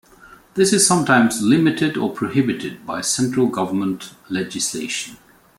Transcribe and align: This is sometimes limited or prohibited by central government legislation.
This 0.55 0.73
is 0.73 0.87
sometimes 0.87 1.43
limited 1.43 1.95
or 1.95 2.11
prohibited 2.11 2.87
by 2.87 3.01
central 3.01 3.45
government 3.45 4.15
legislation. 4.31 5.17